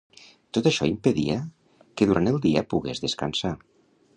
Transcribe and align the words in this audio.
Tot 0.57 0.69
això 0.69 0.87
impedia 0.91 1.35
que 2.01 2.07
durant 2.13 2.31
el 2.33 2.41
dia 2.47 2.67
pogués 2.73 3.03
descansar. 3.05 3.53